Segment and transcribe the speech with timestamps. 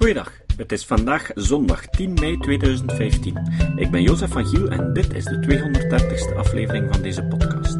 [0.00, 3.36] Goeiedag, het is vandaag zondag 10 mei 2015.
[3.76, 7.78] Ik ben Jozef van Giel en dit is de 230ste aflevering van deze podcast.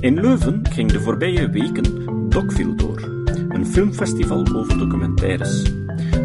[0.00, 3.02] In Leuven ging de voorbije weken Docfil door,
[3.48, 5.72] een filmfestival over documentaires.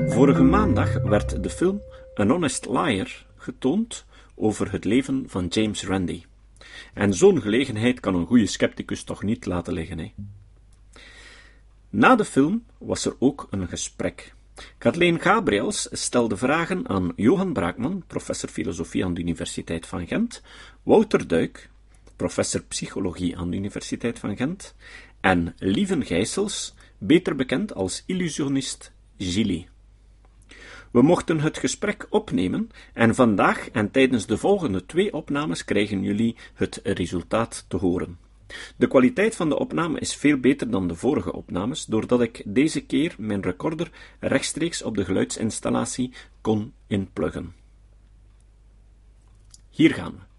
[0.08, 1.82] Vorige maandag werd de film
[2.14, 4.06] An Honest Liar getoond
[4.36, 6.26] over het leven van James Randi.
[6.94, 10.00] En zo'n gelegenheid kan een goede scepticus toch niet laten liggen.
[10.00, 10.14] Hè?
[11.90, 14.34] Na de film was er ook een gesprek.
[14.78, 20.42] Kathleen Gabriels stelde vragen aan Johan Braakman, professor filosofie aan de Universiteit van Gent,
[20.84, 21.70] Wouter Duik,
[22.16, 24.76] professor psychologie aan de Universiteit van Gent,
[25.22, 29.68] en Lieven Gijsels, beter bekend als illusionist Gilly.
[30.92, 36.36] We mochten het gesprek opnemen en vandaag en tijdens de volgende twee opnames krijgen jullie
[36.54, 38.25] het resultaat te horen.
[38.78, 42.86] De kwaliteit van de opname is veel beter dan de vorige opnames, doordat ik deze
[42.86, 47.54] keer mijn recorder rechtstreeks op de geluidsinstallatie kon inpluggen.
[49.70, 50.34] Hier gaan we.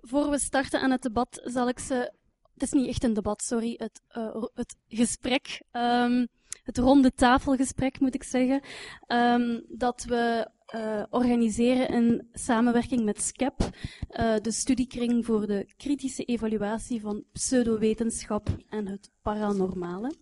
[0.00, 2.12] Voor we starten aan het debat zal ik ze.
[2.52, 3.74] Het is niet echt een debat, sorry.
[3.76, 6.28] Het, uh, het gesprek, um,
[6.62, 8.62] het ronde tafelgesprek moet ik zeggen,
[9.06, 16.24] um, dat we uh, organiseren in samenwerking met SCEP, uh, de studiekring voor de kritische
[16.24, 20.12] evaluatie van pseudowetenschap en het paranormale.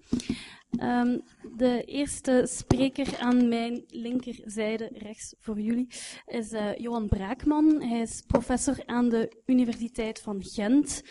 [0.80, 1.22] Um,
[1.56, 5.88] de eerste spreker aan mijn linkerzijde, rechts voor jullie,
[6.26, 7.82] is uh, Johan Braakman.
[7.82, 11.02] Hij is professor aan de Universiteit van Gent.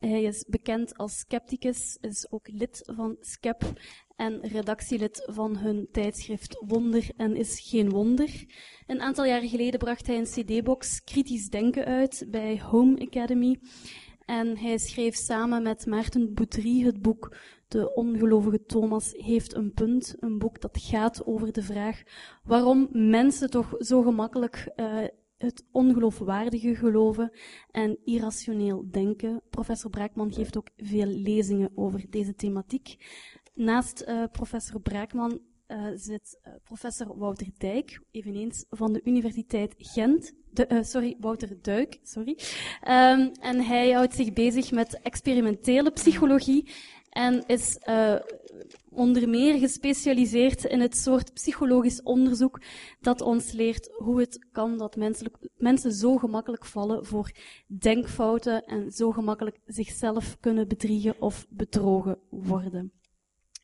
[0.00, 3.72] Hij is bekend als scepticus, is ook lid van SCEP
[4.16, 8.44] en redactielid van hun tijdschrift Wonder en is geen wonder.
[8.86, 13.58] Een aantal jaren geleden bracht hij een cd-box Kritisch Denken uit bij Home Academy.
[14.24, 17.36] En hij schreef samen met Maarten Boutry het boek
[17.68, 20.14] De ongelovige Thomas heeft een punt.
[20.20, 22.02] Een boek dat gaat over de vraag
[22.44, 25.04] waarom mensen toch zo gemakkelijk uh,
[25.38, 27.32] het ongeloofwaardige geloven
[27.70, 29.42] en irrationeel denken.
[29.50, 32.96] Professor Braakman geeft ook veel lezingen over deze thematiek.
[33.54, 40.32] Naast uh, professor Braakman uh, zit uh, professor Wouter Dijk, eveneens van de Universiteit Gent.
[40.50, 42.38] De, sorry, Wouter Duik, sorry.
[42.88, 46.68] Um, en hij houdt zich bezig met experimentele psychologie
[47.18, 47.78] en is
[48.90, 52.60] onder meer gespecialiseerd in het soort psychologisch onderzoek
[53.00, 54.96] dat ons leert hoe het kan dat
[55.56, 57.32] mensen zo gemakkelijk vallen voor
[57.66, 62.92] denkfouten en zo gemakkelijk zichzelf kunnen bedriegen of bedrogen worden.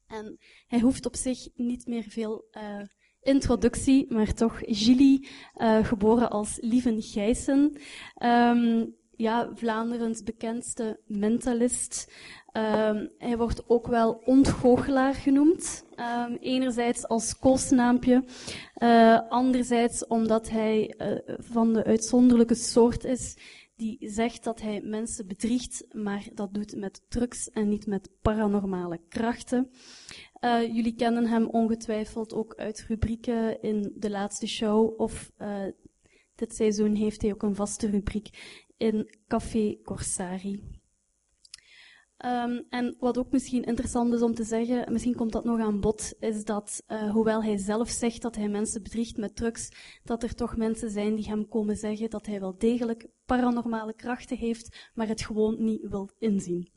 [0.06, 2.80] En hij hoeft op zich niet meer veel uh,
[3.22, 5.26] introductie, maar toch Gilly,
[5.56, 7.76] uh, geboren als Lieven Gijssen.
[8.22, 12.12] Um, ja, Vlaanderens bekendste mentalist.
[12.56, 15.84] Um, hij wordt ook wel ontgoochelaar genoemd.
[15.96, 18.24] Um, enerzijds als koosnaampje,
[18.82, 23.36] uh, anderzijds omdat hij uh, van de uitzonderlijke soort is
[23.76, 29.00] die zegt dat hij mensen bedriegt, maar dat doet met drugs en niet met paranormale
[29.08, 29.70] krachten.
[30.40, 35.32] Uh, jullie kennen hem ongetwijfeld ook uit rubrieken in de laatste show of
[36.34, 38.28] dit seizoen heeft hij ook een vaste rubriek
[38.76, 40.82] in Café Corsari.
[42.24, 45.80] Um, en wat ook misschien interessant is om te zeggen, misschien komt dat nog aan
[45.80, 49.68] bod, is dat uh, hoewel hij zelf zegt dat hij mensen bedriegt met drugs,
[50.04, 54.36] dat er toch mensen zijn die hem komen zeggen dat hij wel degelijk paranormale krachten
[54.36, 56.68] heeft, maar het gewoon niet wil inzien.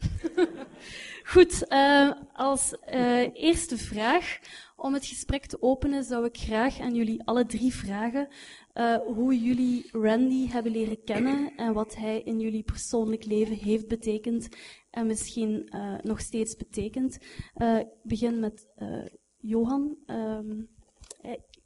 [1.23, 4.39] Goed, uh, als uh, eerste vraag,
[4.75, 8.27] om het gesprek te openen, zou ik graag aan jullie alle drie vragen
[8.73, 13.87] uh, hoe jullie Randy hebben leren kennen en wat hij in jullie persoonlijk leven heeft
[13.87, 14.47] betekend
[14.89, 15.69] en misschien
[16.01, 17.17] nog steeds betekent.
[17.55, 18.67] Ik begin met
[19.37, 19.97] Johan.
[20.07, 20.69] Um,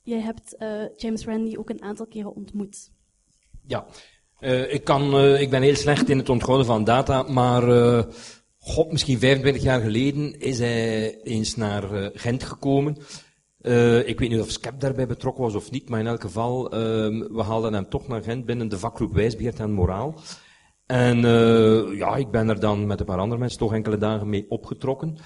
[0.01, 0.55] jij hebt
[0.95, 2.91] James Randy ook een aantal keren ontmoet.
[3.67, 3.87] Ja,
[4.69, 7.63] ik, kan, ik ben heel slecht in het onthouden van data, maar
[8.57, 12.97] God, misschien 25 jaar geleden is hij eens naar Gent gekomen.
[14.05, 16.79] Ik weet niet of Skep daarbij betrokken was of niet, maar in elk geval, uh,
[17.31, 20.15] we haalden hem toch naar Gent binnen de vakgroep wijsbeheer en moraal.
[20.85, 21.17] En
[21.95, 25.17] ja, ik ben er dan met een paar andere mensen toch enkele dagen mee opgetrokken.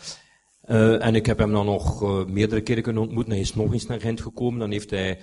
[0.99, 3.33] en ik heb hem dan nog meerdere keren kunnen ontmoeten.
[3.33, 4.59] Hij is nog eens naar Gent gekomen.
[4.59, 5.19] Dan heeft hij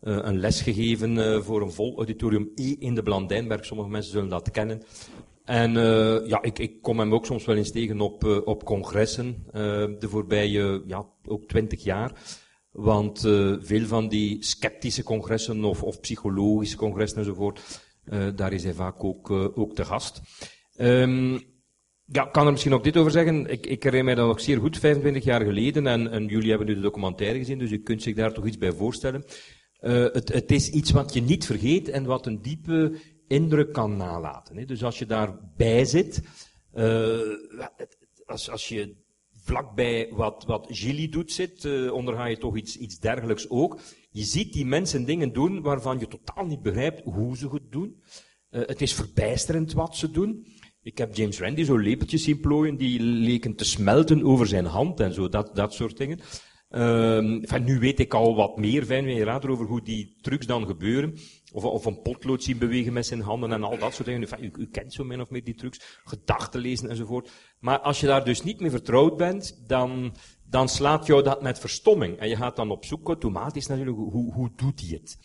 [0.00, 3.64] een les gegeven voor een vol auditorium E in de Blandijnberg.
[3.64, 4.82] Sommige mensen zullen dat kennen.
[5.44, 5.72] En
[6.26, 9.44] ja, ik, ik, kom hem ook soms wel eens tegen op, op congressen,
[9.98, 12.12] de voorbije ja, ook twintig jaar.
[12.70, 13.20] Want
[13.60, 17.82] veel van die sceptische congressen of, of psychologische congressen enzovoort,
[18.34, 20.20] daar is hij vaak ook, ook te gast.
[20.76, 21.40] Um,
[22.08, 23.46] Ja, ik kan er misschien ook dit over zeggen.
[23.50, 25.86] Ik, ik herinner mij dat nog zeer goed, 25 jaar geleden.
[25.86, 28.58] En, en jullie hebben nu de documentaire gezien, dus je kunt zich daar toch iets
[28.58, 29.24] bij voorstellen.
[29.80, 32.96] Uh, het, het is iets wat je niet vergeet en wat een diepe
[33.28, 34.56] indruk kan nalaten.
[34.56, 34.64] Hè.
[34.64, 36.22] Dus als je daarbij zit,
[36.74, 37.18] uh,
[38.24, 38.96] als, als je
[39.32, 43.80] vlakbij wat, wat Gilly doet zit, uh, onderga je toch iets, iets dergelijks ook.
[44.10, 48.02] Je ziet die mensen dingen doen waarvan je totaal niet begrijpt hoe ze het doen.
[48.50, 50.46] Het is verbijsterend wat ze doen.
[50.82, 55.00] Ik heb James Randi zo lepeltjes zien plooien, die leken te smelten over zijn hand
[55.00, 56.20] en zo, dat, dat soort dingen.
[56.68, 61.18] Enfin, nu weet ik al wat meer, fijn later, over hoe die trucs dan gebeuren.
[61.52, 64.28] Of, of een potlood zien bewegen met zijn handen en al dat soort dingen.
[64.40, 66.00] U, u, kent zo min of meer die trucs.
[66.04, 67.30] Gedachten lezen enzovoort.
[67.58, 70.14] Maar als je daar dus niet mee vertrouwd bent, dan,
[70.44, 72.18] dan slaat jou dat met verstomming.
[72.18, 75.18] En je gaat dan op zoek, automatisch natuurlijk, hoe, hoe doet hij het?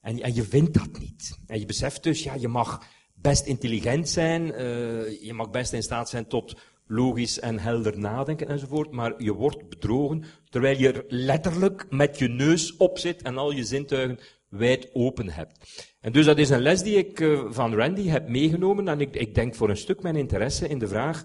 [0.00, 1.38] En, en je vindt dat niet.
[1.46, 2.82] En je beseft dus, ja, je mag
[3.14, 8.48] best intelligent zijn, uh, je mag best in staat zijn tot logisch en helder nadenken
[8.48, 13.38] enzovoort, maar je wordt bedrogen terwijl je er letterlijk met je neus op zit en
[13.38, 14.18] al je zintuigen
[14.48, 15.86] wijd open hebt.
[16.00, 19.14] En dus dat is een les die ik uh, van Randy heb meegenomen en ik,
[19.16, 21.24] ik, denk voor een stuk mijn interesse in de vraag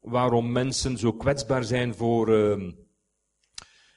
[0.00, 2.72] waarom mensen zo kwetsbaar zijn voor, uh,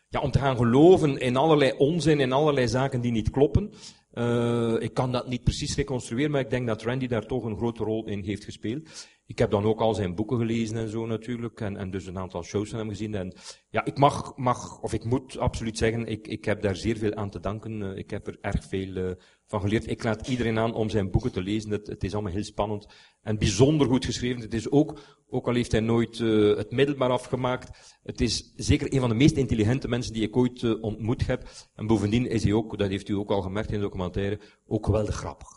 [0.08, 3.74] ja, om te gaan geloven in allerlei onzin, in allerlei zaken die niet kloppen.
[4.13, 7.58] Uh, ik kan dat niet precies reconstrueren, maar ik denk dat Randy daar toch een
[7.58, 9.10] grote rol in heeft gespeeld.
[9.25, 12.18] Ik heb dan ook al zijn boeken gelezen en zo natuurlijk, en, en dus een
[12.18, 13.16] aantal shows van hem gezien.
[13.16, 13.34] En
[13.69, 17.16] ja, ik mag, mag of ik moet absoluut zeggen, ik, ik heb daar zeer veel
[17.16, 17.81] aan te danken.
[17.81, 19.12] Uh, ik heb er erg veel uh,
[19.51, 19.89] van geleerd.
[19.89, 21.71] Ik laat iedereen aan om zijn boeken te lezen.
[21.71, 22.88] Het, het, is allemaal heel spannend
[23.21, 24.42] en bijzonder goed geschreven.
[24.42, 25.00] Het is ook,
[25.30, 29.15] ook al heeft hij nooit uh, het middelbaar afgemaakt, het is zeker een van de
[29.15, 31.50] meest intelligente mensen die ik ooit uh, ontmoet heb.
[31.75, 34.86] En bovendien is hij ook, dat heeft u ook al gemerkt in de documentaire, ook
[34.86, 35.48] geweldig grappig.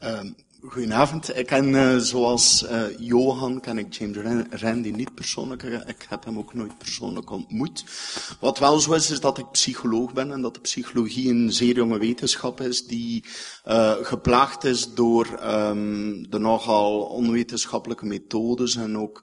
[0.00, 0.34] Um,
[0.68, 1.36] Goedenavond.
[1.36, 5.62] Ik ken, uh, zoals uh, Johan, ken ik James Randi niet persoonlijk.
[5.62, 7.84] Ik heb hem ook nooit persoonlijk ontmoet.
[8.40, 11.74] Wat wel zo is, is dat ik psycholoog ben en dat de psychologie een zeer
[11.74, 13.24] jonge wetenschap is die
[13.66, 19.22] uh, geplaagd is door um, de nogal onwetenschappelijke methodes en ook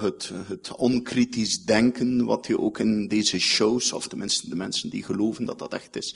[0.00, 5.02] het, het onkritisch denken, wat je ook in deze shows, of tenminste de mensen die
[5.02, 6.14] geloven dat dat echt is,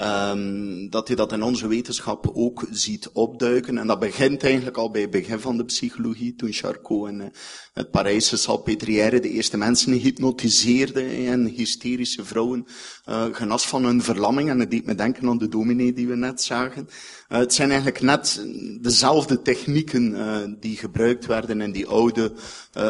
[0.00, 3.69] um, dat je dat in onze wetenschap ook ziet opduiken.
[3.78, 7.26] En dat begint eigenlijk al bij het begin van de psychologie, toen Charcot in uh,
[7.72, 12.66] het Parijse Salpêtrière de eerste mensen hypnotiseerde en hysterische vrouwen
[13.08, 14.48] uh, genas van hun verlamming.
[14.48, 16.88] En het deed me denken aan de dominee die we net zagen.
[17.28, 18.46] Uh, het zijn eigenlijk net
[18.80, 22.32] dezelfde technieken die gebruikt werden in die oude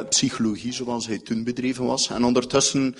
[0.09, 2.11] psychologie zoals hij toen bedreven was.
[2.11, 2.95] En ondertussen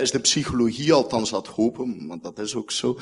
[0.00, 2.98] is de psychologie, althans dat hopen, want dat is ook zo,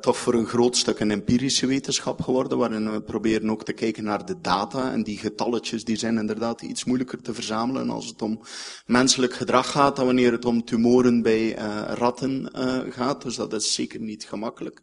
[0.00, 4.04] toch voor een groot stuk een empirische wetenschap geworden, waarin we proberen ook te kijken
[4.04, 4.92] naar de data.
[4.92, 8.40] En die getalletjes die zijn inderdaad iets moeilijker te verzamelen als het om
[8.86, 11.54] menselijk gedrag gaat dan wanneer het om tumoren bij
[11.86, 12.50] ratten
[12.90, 13.22] gaat.
[13.22, 14.82] Dus dat is zeker niet gemakkelijk.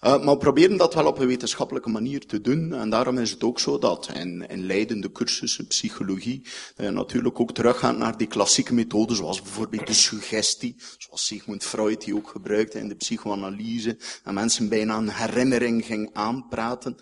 [0.00, 2.72] maar we proberen dat wel op een wetenschap wetenschappelijke manier te doen.
[2.72, 6.46] En daarom is het ook zo dat in, in leidende cursussen psychologie
[6.76, 12.04] eh, natuurlijk ook teruggaat naar die klassieke methoden, zoals bijvoorbeeld de suggestie, zoals Sigmund Freud
[12.04, 16.96] die ook gebruikte in de psychoanalyse, en mensen bijna een herinnering ging aanpraten.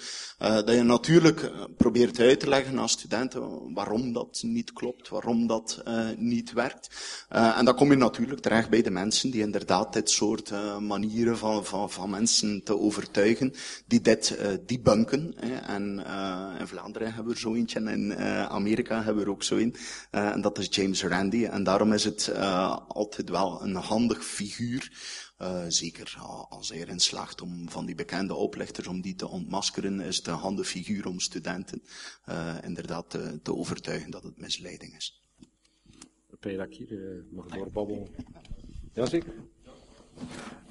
[0.82, 6.08] Natuurlijk eh, probeert uit te leggen aan studenten waarom dat niet klopt, waarom dat uh,
[6.16, 6.88] niet werkt.
[7.28, 11.64] En dan kom je natuurlijk terecht bij de mensen die inderdaad dit soort manieren van,
[11.64, 13.52] van, van mensen te overtuigen,
[13.86, 15.34] die dit debunken.
[15.36, 15.54] Hè.
[15.54, 16.04] En
[16.58, 18.16] in Vlaanderen hebben we zo eentje en in
[18.48, 19.76] Amerika hebben we er ook zo een.
[20.10, 21.44] En dat is James Randi.
[21.44, 22.32] En daarom is het
[22.88, 24.90] altijd wel een handig figuur.
[25.42, 26.16] Uh, zeker
[26.48, 30.26] als hij erin slaagt om van die bekende oplichters, om die te ontmaskeren, is het
[30.26, 31.82] een handig figuur om studenten
[32.28, 35.24] uh, inderdaad te, te overtuigen dat het misleiding is.
[36.40, 38.06] Ben je dat ik hier uh, mag doorbabbelen?
[38.92, 39.32] Ja, zeker.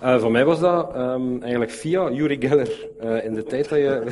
[0.02, 2.90] Uh, voor mij was dat um, eigenlijk via Yuri Geller.
[3.02, 4.04] Uh, in de tijd dat je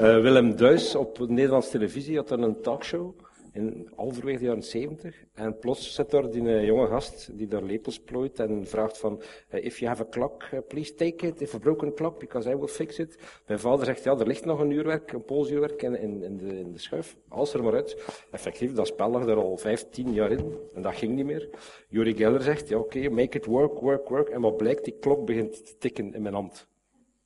[0.00, 3.14] uh, Willem Duis op Nederlandse televisie had er een talkshow
[3.52, 5.24] in halverwege de jaren 70.
[5.34, 9.22] En plots zit daar die uh, jonge gast die daar lepels plooit en vraagt van,
[9.50, 12.50] uh, if you have a clock, uh, please take it, if a broken clock, because
[12.50, 13.18] I will fix it.
[13.46, 16.58] Mijn vader zegt, ja, er ligt nog een uurwerk, een polsuurwerk in, in, in, de,
[16.58, 17.16] in de schuif.
[17.28, 17.96] Als er maar uit.
[18.30, 20.58] Effectief, dat spel lag er al 15 jaar in.
[20.74, 21.48] En dat ging niet meer.
[21.88, 24.28] Yuri Geller zegt, ja, oké, okay, make it work, work, work.
[24.28, 26.66] En wat blijkt, die klok begint te tikken in mijn hand.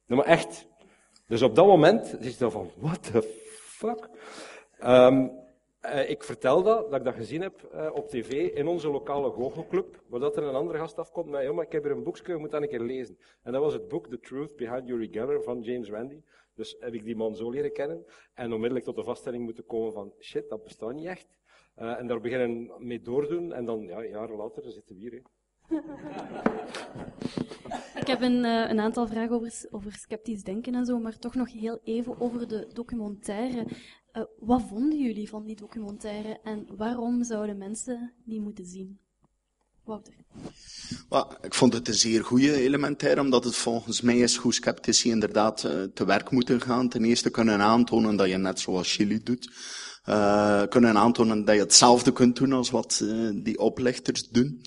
[0.06, 0.66] Nou, maar echt.
[1.28, 4.08] Dus op dat moment is het van, what the fuck?
[4.84, 5.44] Um,
[5.94, 9.30] uh, ik vertel dat, dat ik dat gezien heb uh, op tv in onze lokale
[9.30, 11.30] goochelclub, waar dat er een andere gast afkomt.
[11.30, 13.18] Ja, maar ik heb hier een boekje, je moet dat een keer lezen.
[13.42, 16.22] En dat was het boek The Truth Behind Uri Geller van James Randi.
[16.54, 19.92] Dus heb ik die man zo leren kennen en onmiddellijk tot de vaststelling moeten komen
[19.92, 21.38] van shit, dat bestaat niet echt.
[21.78, 25.22] Uh, en daar beginnen mee doordoen en dan, ja, jaren later zitten we hier.
[28.00, 31.52] Ik heb een, een aantal vragen over, over, sceptisch denken en zo, maar toch nog
[31.52, 33.66] heel even over de documentaire.
[34.16, 38.98] Uh, wat vonden jullie van die documentaire en waarom zouden mensen die moeten zien?
[39.84, 40.14] Wouter.
[41.42, 45.64] Ik vond het een zeer goede elementaire, omdat het volgens mij is hoe sceptici inderdaad
[45.64, 46.88] uh, te werk moeten gaan.
[46.88, 49.50] Ten eerste kunnen aantonen dat je net zoals Chili doet,
[50.08, 53.04] uh, kunnen aantonen dat je hetzelfde kunt doen als wat
[53.34, 54.62] die oplichters doen.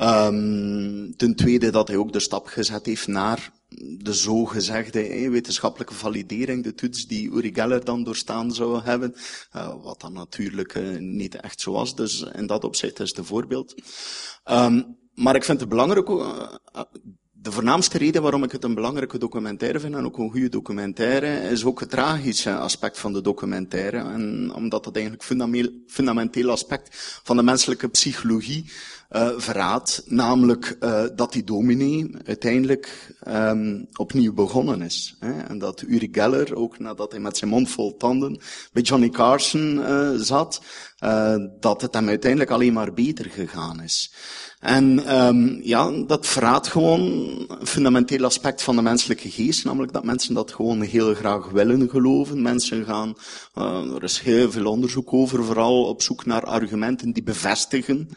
[0.00, 3.52] Um, ten tweede dat hij ook de stap gezet heeft naar
[3.98, 9.14] de zogezegde eh, wetenschappelijke validering, de toets die Uri Geller dan doorstaan zou hebben,
[9.56, 11.96] uh, wat dan natuurlijk uh, niet echt zo was.
[11.96, 13.74] Dus in dat opzicht is het voorbeeld.
[14.50, 16.48] Um, maar ik vind het belangrijk, uh,
[17.32, 21.50] de voornaamste reden waarom ik het een belangrijke documentaire vind, en ook een goede documentaire,
[21.50, 23.96] is ook het tragische aspect van de documentaire.
[23.96, 28.70] En omdat dat eigenlijk een fundamenteel aspect van de menselijke psychologie
[29.10, 35.16] uh, verraadt, namelijk uh, dat die dominee uiteindelijk um, opnieuw begonnen is.
[35.18, 35.40] Hè?
[35.40, 38.40] En dat Uri Geller, ook nadat hij met zijn mond vol tanden
[38.72, 40.60] bij Johnny Carson uh, zat,
[41.60, 44.12] dat het hem uiteindelijk alleen maar beter gegaan is.
[44.60, 47.00] En um, ja, dat verraadt gewoon
[47.48, 51.90] een fundamenteel aspect van de menselijke geest, namelijk dat mensen dat gewoon heel graag willen
[51.90, 52.42] geloven.
[52.42, 53.16] Mensen gaan,
[53.94, 58.08] er is heel veel onderzoek over, vooral op zoek naar argumenten die bevestigen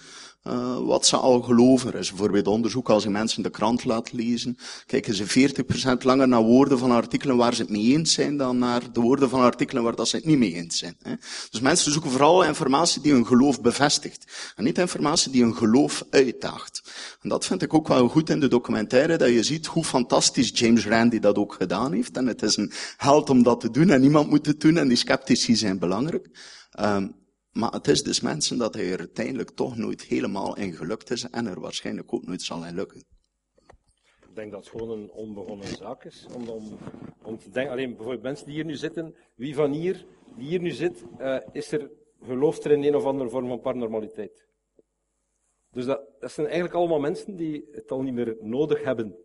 [0.43, 1.93] uh, wat ze al geloven.
[1.93, 5.51] Er is bijvoorbeeld onderzoek als je mensen de krant laat lezen, kijken ze
[5.99, 8.99] 40% langer naar woorden van artikelen waar ze het mee eens zijn dan naar de
[8.99, 10.95] woorden van artikelen waar dat ze het niet mee eens zijn.
[11.01, 11.13] Hè.
[11.49, 14.53] Dus mensen zoeken vooral informatie die hun geloof bevestigt.
[14.55, 16.81] En niet informatie die hun geloof uitdaagt.
[17.21, 20.51] En dat vind ik ook wel goed in de documentaire, dat je ziet hoe fantastisch
[20.53, 22.17] James Randi dat ook gedaan heeft.
[22.17, 24.87] En het is een held om dat te doen en niemand moet het doen en
[24.87, 26.29] die sceptici zijn belangrijk.
[26.79, 27.15] Um,
[27.57, 31.29] maar het is dus mensen dat hij er uiteindelijk toch nooit helemaal in gelukt is
[31.29, 33.03] en er waarschijnlijk ook nooit zal in lukken.
[34.29, 36.27] Ik denk dat het gewoon een onbegonnen zaak is.
[36.35, 36.77] Om, om,
[37.23, 40.05] om te denken, alleen bijvoorbeeld mensen die hier nu zitten, wie van hier,
[40.37, 43.61] die hier nu zit, uh, is er, gelooft er in een of andere vorm van
[43.61, 44.47] paranormaliteit.
[45.71, 49.15] Dus dat, dat zijn eigenlijk allemaal mensen die het al niet meer nodig hebben.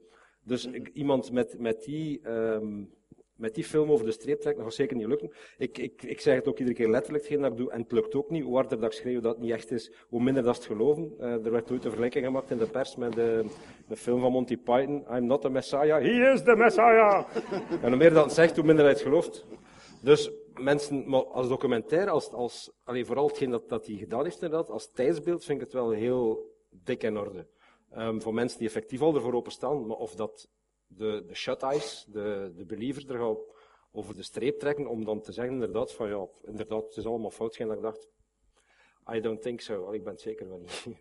[0.44, 2.94] Dus iemand met, met die um,
[3.36, 5.32] met die film over de streep trekken, dat zeker niet lukken.
[5.56, 7.92] Ik, ik, ik zeg het ook iedere keer letterlijk, hetgeen dat ik doe, en het
[7.92, 8.42] lukt ook niet.
[8.42, 11.14] Hoe harder dat ik schreeuw dat het niet echt is, hoe minder dat het geloven.
[11.18, 13.44] Uh, er werd ooit een vergelijking gemaakt in de pers met de,
[13.88, 17.26] de film van Monty Python, I'm not the Messiah, he is the Messiah!
[17.82, 19.44] en hoe meer dat het zegt, hoe minder hij het gelooft.
[20.02, 24.70] Dus mensen, als documentaire, als, als, alleen vooral hetgeen dat, dat hij gedaan heeft inderdaad,
[24.70, 27.46] als tijdsbeeld vind ik het wel heel dik in orde.
[27.96, 30.48] Um, voor mensen die effectief al ervoor openstaan, maar of dat
[30.96, 33.37] de, de shut-eyes, de, de believers, er gaan
[33.92, 37.30] over de streep trekken om dan te zeggen inderdaad van ja, inderdaad, het is allemaal
[37.30, 37.56] fout.
[37.56, 38.08] Geen dat ik dacht,
[39.14, 39.84] I don't think so.
[39.84, 41.00] Al, ik ben het zeker van niet.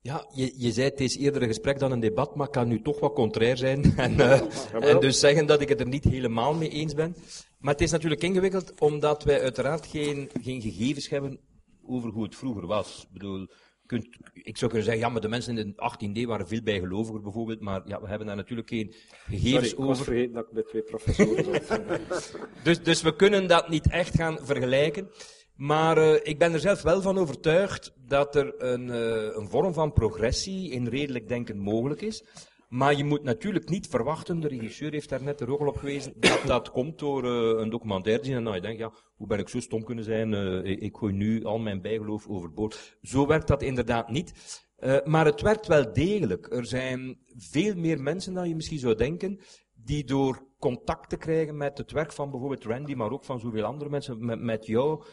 [0.00, 2.82] Ja, je, je zei het is eerder een gesprek dan een debat, maar kan nu
[2.82, 3.82] toch wat contrair zijn.
[3.96, 4.40] En, uh,
[4.72, 7.16] en dus zeggen dat ik het er niet helemaal mee eens ben.
[7.58, 11.40] Maar het is natuurlijk ingewikkeld, omdat wij uiteraard geen, geen gegevens hebben
[11.86, 13.02] over hoe het vroeger was.
[13.02, 13.48] Ik bedoel,
[13.86, 17.20] kunt, ik zou kunnen zeggen, ja, maar de mensen in de 18e waren veel bijgeloviger
[17.20, 18.94] bijvoorbeeld, maar ja, we hebben daar natuurlijk geen
[19.28, 19.98] gegevens Sorry, over.
[19.98, 21.80] Ik vergeten dat ik bij twee professoren zat.
[22.64, 25.10] dus, dus we kunnen dat niet echt gaan vergelijken.
[25.56, 29.72] Maar uh, ik ben er zelf wel van overtuigd dat er een, uh, een vorm
[29.72, 32.24] van progressie in redelijk denken mogelijk is.
[32.68, 35.76] Maar je moet natuurlijk niet verwachten, de regisseur heeft daar net er ook al op
[35.76, 38.92] gewezen, dat dat komt door uh, een documentaire te zien en dan je denkt, ja,
[39.16, 42.98] hoe ben ik zo stom kunnen zijn, uh, ik gooi nu al mijn bijgeloof overboord.
[43.02, 44.64] Zo werkt dat inderdaad niet.
[44.78, 46.52] Uh, maar het werkt wel degelijk.
[46.52, 49.40] Er zijn veel meer mensen dan je misschien zou denken,
[49.72, 53.64] die door contact te krijgen met het werk van bijvoorbeeld Randy, maar ook van zoveel
[53.64, 55.04] andere mensen, met, met jou,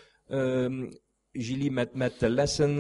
[1.32, 2.76] Julie, met, met de lessen,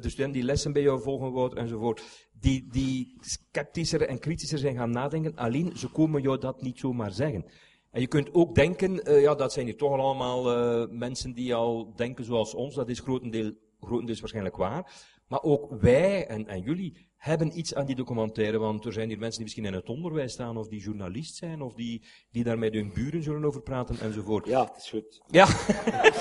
[0.00, 4.76] de studenten die lessen bij jou volgen, Wouter, enzovoort, die, die sceptischer en kritischer zijn
[4.76, 7.44] gaan nadenken, alleen ze komen jou dat niet zomaar zeggen.
[7.90, 11.54] En je kunt ook denken, uh, ja, dat zijn hier toch allemaal uh, mensen die
[11.54, 14.92] al denken zoals ons, dat is grotendeel, grotendeels waarschijnlijk waar.
[15.28, 19.18] Maar ook wij en, en jullie hebben iets aan die documentaire, want er zijn hier
[19.18, 22.58] mensen die misschien in het onderwijs staan, of die journalist zijn, of die, die daar
[22.58, 24.46] met hun buren zullen over praten, enzovoort.
[24.46, 25.22] Ja, het is goed.
[25.26, 25.46] Ja.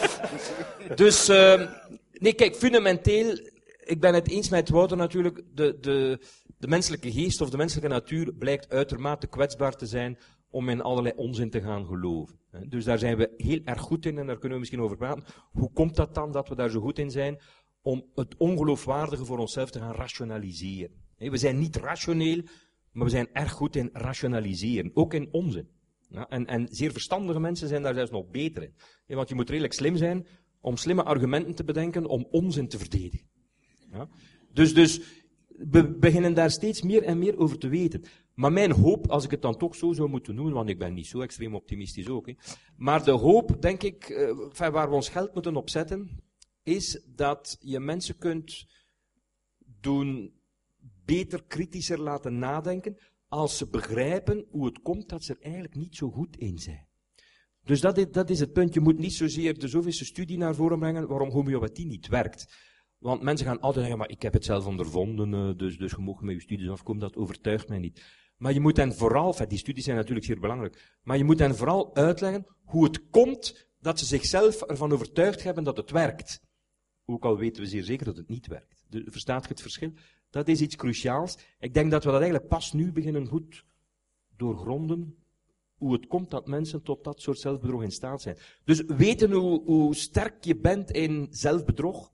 [1.03, 1.71] dus, uh,
[2.11, 3.39] nee, kijk, fundamenteel,
[3.85, 6.19] ik ben het eens met Wouter natuurlijk, de, de,
[6.57, 10.17] de menselijke geest of de menselijke natuur blijkt uitermate kwetsbaar te zijn
[10.49, 12.39] om in allerlei onzin te gaan geloven.
[12.67, 15.23] Dus daar zijn we heel erg goed in en daar kunnen we misschien over praten.
[15.51, 17.41] Hoe komt dat dan dat we daar zo goed in zijn?
[17.81, 20.91] Om het ongeloofwaardige voor onszelf te gaan rationaliseren.
[21.17, 22.41] We zijn niet rationeel,
[22.91, 24.91] maar we zijn erg goed in rationaliseren.
[24.93, 25.67] Ook in onzin.
[26.29, 28.63] En, en zeer verstandige mensen zijn daar zelfs nog beter
[29.07, 29.15] in.
[29.15, 30.27] Want je moet redelijk slim zijn
[30.61, 33.27] om slimme argumenten te bedenken om onzin te verdedigen.
[33.93, 34.07] Ja?
[34.53, 35.01] Dus, dus
[35.47, 38.03] we beginnen daar steeds meer en meer over te weten.
[38.33, 40.93] Maar mijn hoop, als ik het dan toch zo zou moeten noemen, want ik ben
[40.93, 42.33] niet zo extreem optimistisch ook, hè,
[42.77, 46.23] maar de hoop, denk ik, uh, waar we ons geld moeten opzetten,
[46.63, 48.65] is dat je mensen kunt
[49.81, 50.33] doen
[51.05, 52.97] beter, kritischer laten nadenken,
[53.27, 56.87] als ze begrijpen hoe het komt dat ze er eigenlijk niet zo goed in zijn.
[57.63, 58.73] Dus dat is, dat is het punt.
[58.73, 62.55] Je moet niet zozeer de zoveelste studie naar voren brengen waarom homeopathie niet werkt.
[63.03, 66.01] Want mensen gaan altijd zeggen, maar ik heb het zelf ondervonden, eh, dus, dus je
[66.01, 68.03] mag met je studies afkomen, dat overtuigt mij niet.
[68.37, 71.55] Maar je moet hen vooral, die studies zijn natuurlijk zeer belangrijk, maar je moet hen
[71.55, 76.41] vooral uitleggen hoe het komt dat ze zichzelf ervan overtuigd hebben dat het werkt.
[77.05, 78.85] Ook al weten we zeer zeker dat het niet werkt.
[78.89, 79.91] Verstaat je het verschil?
[80.29, 81.37] Dat is iets cruciaals.
[81.59, 83.65] Ik denk dat we dat eigenlijk pas nu beginnen goed
[84.35, 85.17] doorgronden,
[85.75, 88.37] hoe het komt dat mensen tot dat soort zelfbedrog in staat zijn.
[88.63, 92.13] Dus weten hoe, hoe sterk je bent in zelfbedrog,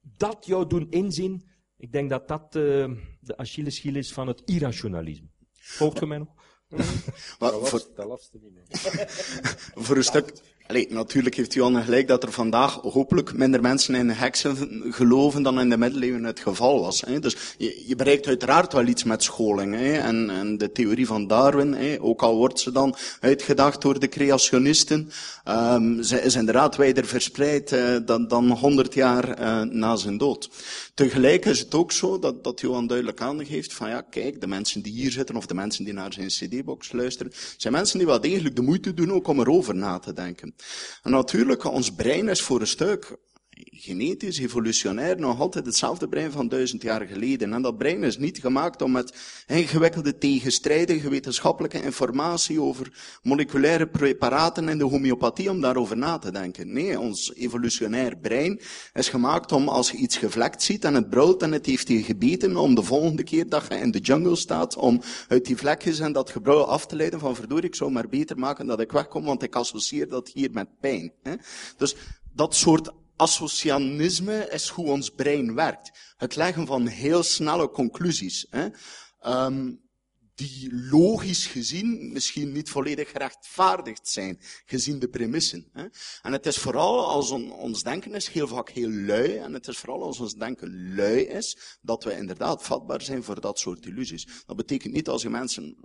[0.00, 5.28] dat jou doen inzien, ik denk dat dat uh, de Achilleshiel is van het irrationalisme.
[5.52, 6.34] Volgt je mij nog?
[7.38, 7.80] maar voor,
[9.84, 10.32] voor een stuk,
[10.72, 14.56] Natuurlijk heeft al gelijk dat er vandaag hopelijk minder mensen in heksen
[14.90, 17.00] geloven dan in de middeleeuwen het geval was.
[17.00, 17.18] Hè.
[17.18, 19.74] Dus je, je, bereikt uiteraard wel iets met scholing.
[19.74, 19.92] Hè.
[19.92, 24.08] En, en, de theorie van Darwin, hè, ook al wordt ze dan uitgedacht door de
[24.08, 25.10] creationisten,
[25.48, 30.50] um, ze is inderdaad wijder verspreid uh, dan, dan 100 jaar uh, na zijn dood.
[30.94, 34.82] Tegelijk is het ook zo dat, dat Johan duidelijk aangeeft van ja, kijk, de mensen
[34.82, 38.20] die hier zitten of de mensen die naar zijn cd-box luisteren, zijn mensen die wel
[38.20, 40.54] degelijk de moeite doen ook om erover na te denken.
[41.02, 43.16] En natuurlijk, ons brein is voor een stuk
[43.64, 47.52] genetisch, evolutionair, nog altijd hetzelfde brein van duizend jaar geleden.
[47.52, 54.68] En dat brein is niet gemaakt om met ingewikkelde tegenstrijdige wetenschappelijke informatie over moleculaire preparaten
[54.68, 56.72] en de homeopathie om daarover na te denken.
[56.72, 58.60] Nee, ons evolutionair brein
[58.92, 62.02] is gemaakt om als je iets gevlekt ziet en het brult en het heeft je
[62.02, 65.98] gebeten, om de volgende keer dat je in de jungle staat, om uit die vlekjes
[65.98, 68.92] en dat gebruil af te leiden van verdorie, ik zou maar beter maken dat ik
[68.92, 71.12] wegkom, want ik associeer dat hier met pijn.
[71.76, 71.96] Dus
[72.34, 76.14] dat soort associanisme is hoe ons brein werkt.
[76.16, 78.46] Het leggen van heel snelle conclusies.
[78.50, 78.68] Hè?
[79.46, 79.88] Um,
[80.34, 85.68] die logisch gezien misschien niet volledig gerechtvaardigd zijn, gezien de premissen.
[85.72, 85.86] Hè?
[86.22, 89.68] En het is vooral als on, ons denken is heel vaak heel lui, en het
[89.68, 93.86] is vooral als ons denken lui is, dat we inderdaad vatbaar zijn voor dat soort
[93.86, 94.26] illusies.
[94.46, 95.76] Dat betekent niet als je mensen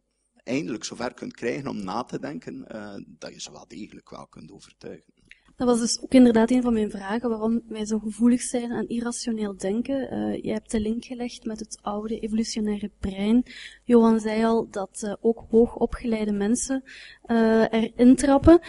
[0.44, 4.28] eindelijk zover kunt krijgen om na te denken, uh, dat je ze wel degelijk wel
[4.28, 5.14] kunt overtuigen.
[5.56, 8.88] Dat was dus ook inderdaad een van mijn vragen, waarom wij zo gevoelig zijn aan
[8.88, 10.14] irrationeel denken.
[10.14, 13.44] Uh, je hebt de link gelegd met het oude evolutionaire brein.
[13.84, 16.84] Johan zei al dat uh, ook hoogopgeleide mensen
[17.26, 18.60] uh, erin trappen.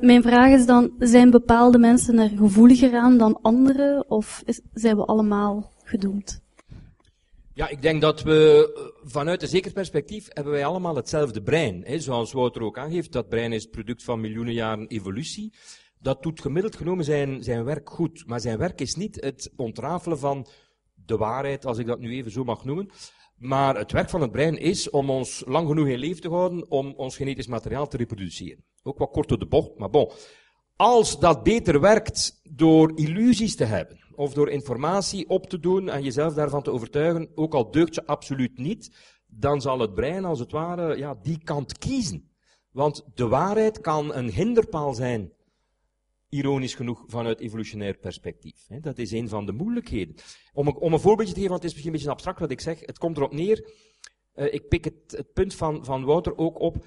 [0.00, 5.04] mijn vraag is dan, zijn bepaalde mensen er gevoeliger aan dan anderen, of zijn we
[5.04, 6.42] allemaal gedoemd?
[7.52, 8.70] Ja, ik denk dat we
[9.04, 11.82] vanuit een zeker perspectief hebben wij allemaal hetzelfde brein.
[11.84, 11.98] Hè?
[11.98, 15.52] Zoals Wouter ook aangeeft, dat brein is het product van miljoenen jaren evolutie
[16.04, 18.26] dat doet gemiddeld genomen zijn, zijn werk goed.
[18.26, 20.46] Maar zijn werk is niet het ontrafelen van
[20.94, 22.90] de waarheid, als ik dat nu even zo mag noemen.
[23.36, 26.70] Maar het werk van het brein is om ons lang genoeg in leven te houden
[26.70, 28.64] om ons genetisch materiaal te reproduceren.
[28.82, 30.10] Ook wat kort door de bocht, maar bon.
[30.76, 36.02] Als dat beter werkt door illusies te hebben, of door informatie op te doen en
[36.02, 40.38] jezelf daarvan te overtuigen, ook al deugt je absoluut niet, dan zal het brein als
[40.38, 42.32] het ware ja, die kant kiezen.
[42.70, 45.32] Want de waarheid kan een hinderpaal zijn
[46.34, 48.66] ironisch genoeg vanuit evolutionair perspectief.
[48.80, 50.14] Dat is een van de moeilijkheden.
[50.52, 52.50] Om een, om een voorbeeldje te geven, want het is misschien een beetje abstract wat
[52.50, 53.70] ik zeg, het komt erop neer,
[54.34, 56.86] uh, ik pik het, punt van, van Wouter ook op,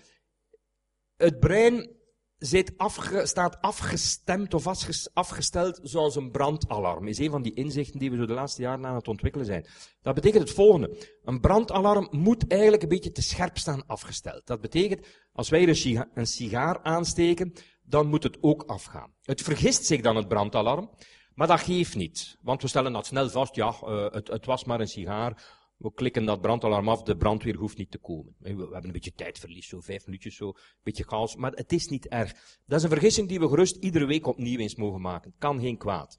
[1.17, 1.95] het brein
[2.37, 4.67] zit afge, staat afgestemd of
[5.13, 7.07] afgesteld zoals een brandalarm.
[7.07, 9.65] Is een van die inzichten die we zo de laatste jaren aan het ontwikkelen zijn.
[10.01, 10.97] Dat betekent het volgende.
[11.23, 14.45] Een brandalarm moet eigenlijk een beetje te scherp staan afgesteld.
[14.45, 15.67] Dat betekent, als wij
[16.13, 17.53] een sigaar aansteken,
[17.87, 19.13] dan moet het ook afgaan.
[19.21, 20.89] Het vergist zich dan het brandalarm,
[21.33, 22.37] maar dat geeft niet.
[22.41, 25.55] Want we stellen dat snel vast, ja, uh, het, het, was maar een sigaar.
[25.77, 28.35] We klikken dat brandalarm af, de brandweer hoeft niet te komen.
[28.39, 31.87] We, hebben een beetje tijdverlies, zo vijf minuutjes, zo, een beetje chaos, maar het is
[31.87, 32.33] niet erg.
[32.65, 35.33] Dat is een vergissing die we gerust iedere week opnieuw eens mogen maken.
[35.37, 36.17] Kan geen kwaad.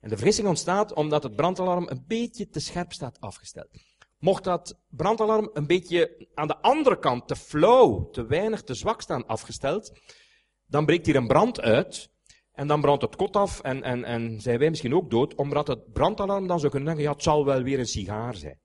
[0.00, 3.68] En de vergissing ontstaat omdat het brandalarm een beetje te scherp staat afgesteld.
[4.18, 9.00] Mocht dat brandalarm een beetje aan de andere kant te flauw, te weinig, te zwak
[9.00, 9.92] staan afgesteld,
[10.72, 12.10] dan breekt hier een brand uit.
[12.52, 15.66] En dan brandt het kot af en, en, en zijn wij misschien ook dood, omdat
[15.66, 18.58] het brandalarm dan zou kunnen denken, ja, het zal wel weer een sigaar zijn.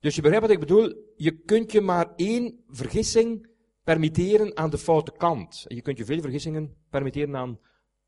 [0.00, 0.94] Dus je begrijpt wat ik bedoel?
[1.16, 3.48] Je kunt je maar één vergissing
[3.82, 5.64] permitteren aan de foute kant.
[5.66, 7.58] Je kunt je veel vergissingen permitteren aan,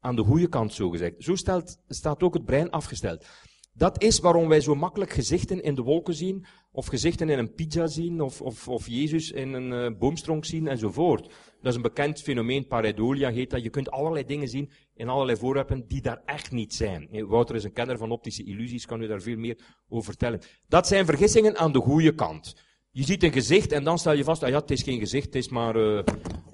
[0.01, 1.15] aan de goede kant, zo gezegd.
[1.19, 3.27] Zo stelt, staat ook het brein afgesteld.
[3.73, 7.55] Dat is waarom wij zo makkelijk gezichten in de wolken zien, of gezichten in een
[7.55, 11.35] pizza zien, of, of, of Jezus in een uh, boomstronk zien, enzovoort.
[11.61, 13.63] Dat is een bekend fenomeen, pareidolia heet dat.
[13.63, 17.09] Je kunt allerlei dingen zien in allerlei voorwerpen die daar echt niet zijn.
[17.27, 20.41] Wouter is een kenner van optische illusies, kan u daar veel meer over vertellen.
[20.69, 22.57] Dat zijn vergissingen aan de goede kant.
[22.91, 25.27] Je ziet een gezicht en dan stel je vast, ah ja, het is geen gezicht,
[25.27, 26.03] het, is maar, uh,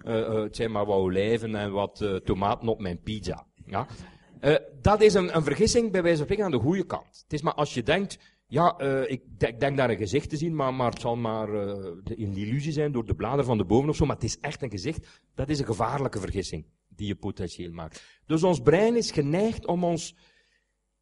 [0.05, 3.47] uh, het zijn maar wat olijven en wat tomaten op mijn pizza.
[3.67, 3.87] Ja?
[4.81, 7.21] Dat is een, een, vergissing bij wijze van aan de goede kant.
[7.23, 8.19] Het is maar als je denkt,
[8.53, 11.49] ja, uh, ik, ik, denk daar een gezicht te zien, maar, maar het zal maar
[11.49, 11.61] uh,
[12.05, 14.62] een illusie zijn door de bladeren van de bomen of zo, maar het is echt
[14.62, 15.21] een gezicht.
[15.35, 18.21] Dat is een gevaarlijke vergissing die je potentieel maakt.
[18.27, 20.17] Dus ons brein is geneigd om ons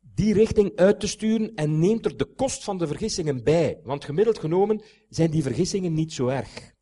[0.00, 3.80] die richting uit te sturen en neemt er de kost van de vergissingen bij.
[3.84, 6.74] Want gemiddeld genomen zijn die vergissingen niet zo erg.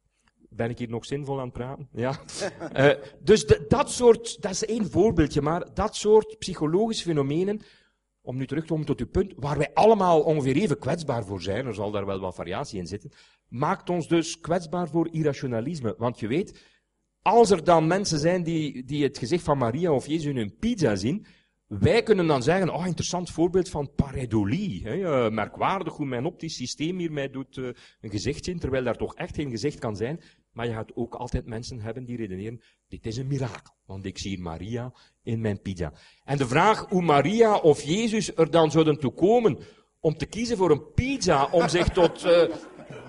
[0.48, 1.88] Ben ik hier nog zinvol aan het praten?
[1.92, 2.20] Ja.
[2.76, 2.90] Uh,
[3.30, 7.60] dus de, dat soort, dat is één voorbeeldje, maar dat soort psychologische fenomenen,
[8.28, 11.42] om nu terug te komen tot uw punt, waar wij allemaal ongeveer even kwetsbaar voor
[11.42, 13.10] zijn, er zal daar wel wat variatie in zitten,
[13.48, 15.94] maakt ons dus kwetsbaar voor irrationalisme.
[15.98, 16.64] Want je weet,
[17.22, 20.56] als er dan mensen zijn die, die het gezicht van Maria of Jezus in hun
[20.58, 21.26] pizza zien,
[21.66, 24.82] wij kunnen dan zeggen, oh, interessant voorbeeld van pareidolie.
[24.82, 27.68] Hè, uh, merkwaardig hoe mijn optisch systeem hier mij doet uh,
[28.00, 30.20] een gezicht zien, terwijl daar toch echt geen gezicht kan zijn.
[30.52, 34.18] Maar je gaat ook altijd mensen hebben die redeneren, dit is een mirakel, want ik
[34.18, 34.92] zie Maria
[35.28, 35.92] in mijn pizza.
[36.24, 39.58] En de vraag hoe Maria of Jezus er dan zouden toe komen
[40.00, 42.42] om te kiezen voor een pizza, om zich tot, uh,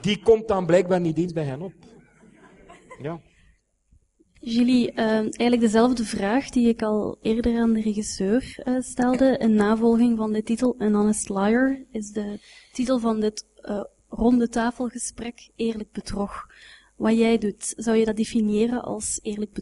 [0.02, 1.74] die komt dan blijkbaar niet eens bij hen op.
[3.02, 3.22] Ja.
[4.34, 9.54] Julie, uh, eigenlijk dezelfde vraag die ik al eerder aan de regisseur uh, stelde, in
[9.54, 12.40] navolging van de titel An Honest Liar, is de
[12.72, 13.46] titel van dit
[14.10, 16.48] ronde tafelgesprek Eerlijk Bedrog.
[16.96, 19.54] Wat jij doet, zou je dat definiëren als eerlijk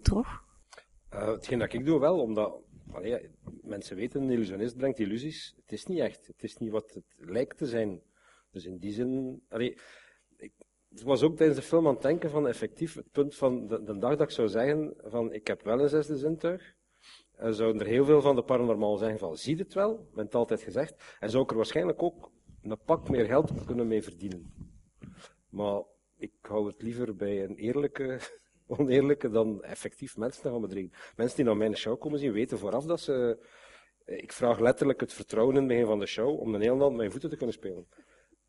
[1.09, 1.35] bedrog?
[1.35, 3.29] hetgeen dat ik doe wel, omdat allee,
[3.61, 5.53] mensen weten, een illusionist brengt illusies.
[5.61, 8.01] Het is niet echt, het is niet wat het lijkt te zijn.
[8.51, 9.77] Dus in die zin, allee,
[10.37, 10.53] ik
[11.03, 14.15] was ook tijdens de film aan het denken van effectief het punt van de, dag
[14.15, 16.75] dat ik zou zeggen van ik heb wel een zesde zintuig,
[17.41, 20.61] uh, zouden er heel veel van de paranormaal zeggen van zie het wel, bent altijd
[20.61, 24.53] gezegd, en zou ik er waarschijnlijk ook een pak meer geld kunnen mee verdienen.
[25.49, 25.81] Maar
[26.17, 28.19] ik hou het liever bij een eerlijke,
[28.77, 30.91] oneerlijke dan effectief mensen te gaan bedriegen.
[31.15, 33.38] Mensen die naar mijn show komen zien weten vooraf dat ze,
[34.06, 36.95] ik vraag letterlijk het vertrouwen in het begin van de show om een heel land
[36.95, 37.88] mijn voeten te kunnen spelen.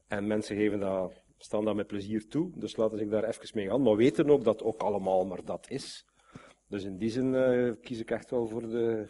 [0.08, 3.68] En mensen geven dat staan dat met plezier toe, dus laten zich daar even mee
[3.68, 3.82] gaan.
[3.82, 6.06] Maar weten ook dat ook allemaal maar dat is.
[6.68, 9.06] Dus in die zin uh, kies ik echt wel voor de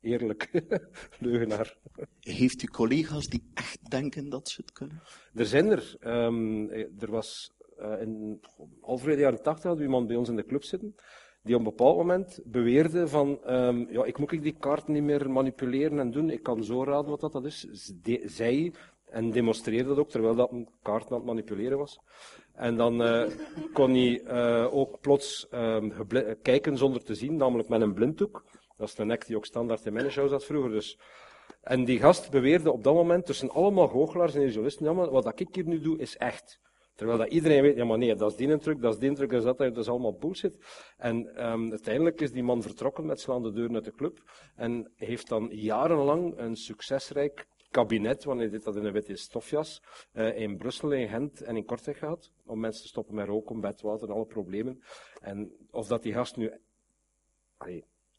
[0.00, 0.82] eerlijke
[1.18, 1.76] leugenaar.
[2.20, 5.02] Heeft u collega's die echt denken dat ze het kunnen?
[5.34, 5.96] Er zijn er.
[6.00, 8.40] Um, er was uh, in
[9.04, 10.94] de jaren tachtig hadden we iemand bij ons in de club zitten
[11.42, 15.02] die op een bepaald moment beweerde van, um, ja, ik moet ik die kaart niet
[15.02, 17.66] meer manipuleren en doen, ik kan zo raden wat dat, dat is.
[18.24, 18.72] Zij
[19.04, 22.00] en demonstreerde dat ook, terwijl dat een kaart aan het manipuleren was.
[22.52, 23.26] En dan uh,
[23.72, 25.84] kon hij uh, ook plots uh,
[26.42, 28.44] kijken zonder te zien, namelijk met een blinddoek.
[28.76, 30.70] Dat is de nek die ook standaard in show zat vroeger.
[30.70, 30.98] Dus.
[31.60, 35.40] En die gast beweerde op dat moment tussen allemaal goochelaars en illusionisten, ja, maar wat
[35.40, 36.60] ik hier nu doe is echt.
[36.98, 39.30] Terwijl dat iedereen weet, ja maar nee, dat is die truc, dat is die truc,
[39.30, 40.58] dat is dat, dat is allemaal bullshit.
[40.96, 44.22] En um, uiteindelijk is die man vertrokken met slaande deuren uit de club
[44.56, 49.82] en heeft dan jarenlang een succesrijk kabinet, wanneer dit dat in een witte stofjas,
[50.12, 53.60] uh, in Brussel, in Gent en in Kortrijk gehad, om mensen te stoppen met roken,
[53.60, 54.82] bedwater en alle problemen.
[55.20, 56.52] En of dat die gast nu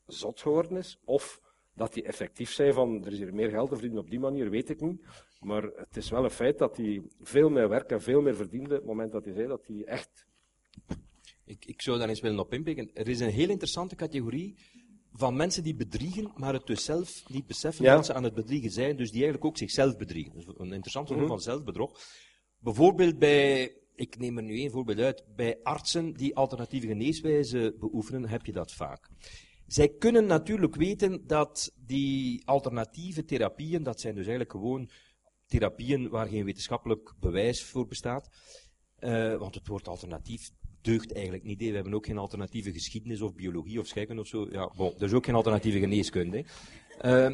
[0.05, 1.41] zot geworden is, of
[1.79, 4.49] dat hij effectief zei van er is hier meer geld te verdienen op die manier,
[4.49, 5.01] weet ik niet.
[5.39, 8.73] Maar het is wel een feit dat hij veel meer werk en veel meer verdiende
[8.73, 10.25] op het moment dat hij zei dat hij echt.
[11.45, 12.89] Ik, ik zou daar eens willen op inpikken.
[12.93, 14.55] Er is een heel interessante categorie
[15.13, 18.71] van mensen die bedriegen, maar het dus zelf niet beseffen dat ze aan het bedriegen
[18.71, 20.33] zijn, dus die eigenlijk ook zichzelf bedriegen.
[20.33, 21.99] Dus een interessante vorm mm van zelfbedrog.
[22.59, 28.29] Bijvoorbeeld bij, ik neem er nu één voorbeeld uit, bij artsen die alternatieve geneeswijzen beoefenen,
[28.29, 29.09] heb je dat vaak.
[29.69, 34.89] Zij kunnen natuurlijk weten dat die alternatieve therapieën, dat zijn dus eigenlijk gewoon
[35.47, 38.29] therapieën waar geen wetenschappelijk bewijs voor bestaat,
[38.99, 40.49] uh, want het woord alternatief
[40.81, 41.59] deugt eigenlijk niet.
[41.59, 44.47] We hebben ook geen alternatieve geschiedenis of biologie of scheikunde of zo.
[44.51, 46.45] Ja, bon, er is ook geen alternatieve geneeskunde.
[47.05, 47.31] Uh,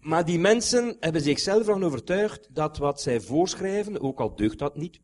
[0.00, 4.76] maar die mensen hebben zichzelf ervan overtuigd dat wat zij voorschrijven, ook al deugt dat
[4.76, 5.00] niet,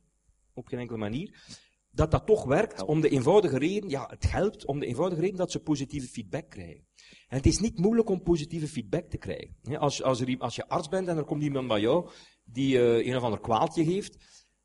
[0.55, 1.35] op geen enkele manier,
[1.99, 5.37] dat dat toch werkt om de eenvoudige reden, ja, het helpt om de eenvoudige reden
[5.37, 6.87] dat ze positieve feedback krijgen.
[7.29, 9.57] En het is niet moeilijk om positieve feedback te krijgen.
[9.79, 12.11] Als, als, er, als je arts bent en er komt iemand bij jou
[12.45, 14.17] die uh, een of ander kwaaltje heeft,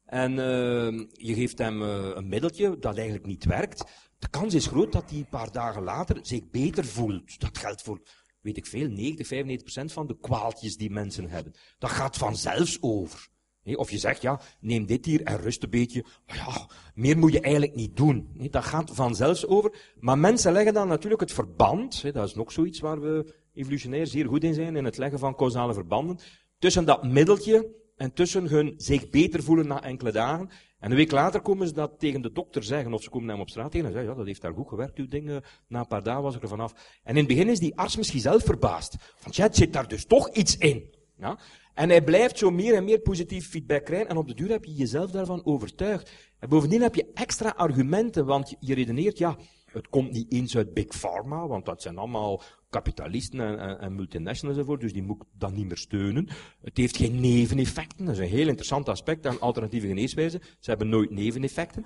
[0.06, 3.84] En uh, je geeft hem uh, een middeltje dat eigenlijk niet werkt.
[4.20, 7.40] De kans is groot dat hij een paar dagen later zich beter voelt.
[7.40, 8.02] Dat geldt voor,
[8.42, 11.54] weet ik veel, 90, 95 procent van de kwaaltjes die mensen hebben.
[11.78, 13.32] Dat gaat vanzelfs over.
[13.66, 16.06] Of je zegt, ja, neem dit hier en rust een beetje.
[16.26, 18.30] Ja, meer moet je eigenlijk niet doen.
[18.50, 19.94] Dat gaat vanzelfs over.
[20.00, 24.28] Maar mensen leggen dan natuurlijk het verband, dat is nog zoiets waar we evolutionair zeer
[24.28, 26.20] goed in zijn, in het leggen van causale verbanden,
[26.60, 30.50] tussen dat middeltje en tussen hun zich beter voelen na enkele dagen.
[30.80, 33.40] En een week later komen ze dat tegen de dokter zeggen, of ze komen hem
[33.40, 35.88] op straat tegen en zeggen, ja, dat heeft daar goed gewerkt, uw ding, na een
[35.88, 37.00] paar dagen was ik er vanaf.
[37.04, 38.96] En in het begin is die arts misschien zelf verbaasd.
[39.16, 40.96] Van, ja, het zit daar dus toch iets in.
[41.18, 41.40] Ja?
[41.74, 44.10] En hij blijft zo meer en meer positief feedback krijgen.
[44.10, 46.12] En op de duur heb je jezelf daarvan overtuigd.
[46.40, 50.74] En bovendien heb je extra argumenten, want je redeneert, ja, het komt niet eens uit
[50.74, 55.22] Big Pharma, want dat zijn allemaal kapitalisten en, en, en multinationals enzovoort, dus die moet
[55.22, 56.28] ik dan niet meer steunen.
[56.62, 60.42] Het heeft geen neveneffecten, dat is een heel interessant aspect aan alternatieve geneeswijzen.
[60.60, 61.86] Ze hebben nooit neveneffecten.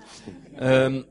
[0.62, 1.04] Um,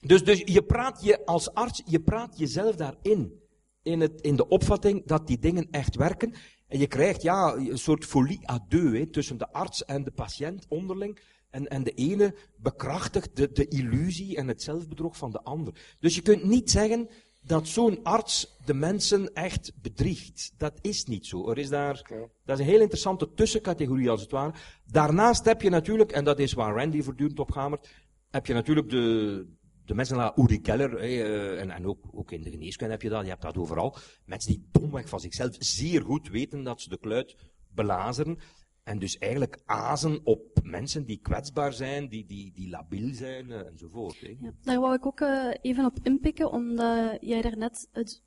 [0.00, 3.38] dus, dus je praat je als arts, je praat jezelf daarin.
[3.82, 6.34] In, het, in de opvatting dat die dingen echt werken.
[6.70, 10.10] En je krijgt ja, een soort folie à deux hè, tussen de arts en de
[10.10, 11.18] patiënt onderling.
[11.50, 15.74] En, en de ene bekrachtigt de, de illusie en het zelfbedrog van de ander.
[16.00, 17.08] Dus je kunt niet zeggen
[17.42, 20.52] dat zo'n arts de mensen echt bedriegt.
[20.56, 21.50] Dat is niet zo.
[21.50, 22.02] Er is daar,
[22.44, 24.52] dat is een heel interessante tussencategorie als het ware.
[24.84, 27.88] Daarnaast heb je natuurlijk, en dat is waar Randy voortdurend op hamert,
[28.30, 29.46] heb je natuurlijk de,
[29.90, 33.08] de mensen naar Uri Geller, eh, en, en ook, ook in de geneeskunde heb je
[33.08, 33.96] dat, je hebt dat overal.
[34.24, 37.36] Mensen die domweg van zichzelf zeer goed weten dat ze de kluit
[37.68, 38.38] belazeren.
[38.82, 43.66] En dus eigenlijk azen op mensen die kwetsbaar zijn, die, die, die labiel zijn uh,
[43.66, 44.18] enzovoort.
[44.18, 48.22] Ja, daar wou ik ook uh, even op inpikken, omdat jij daarnet het,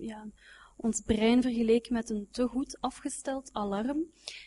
[0.00, 0.28] ja,
[0.76, 4.04] ons brein vergeleek met een te goed afgesteld alarm.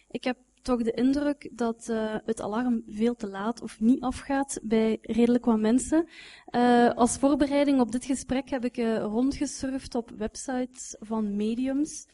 [0.07, 0.37] Ik heb
[0.69, 5.45] toch de indruk dat uh, het alarm veel te laat of niet afgaat bij redelijk
[5.45, 6.07] wat mensen.
[6.55, 12.05] Uh, als voorbereiding op dit gesprek heb ik uh, rondgesurfd op websites van mediums.